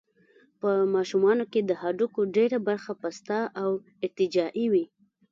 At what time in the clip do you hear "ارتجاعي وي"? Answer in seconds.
4.05-4.85